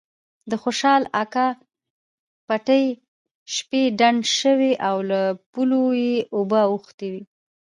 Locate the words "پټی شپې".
2.47-3.81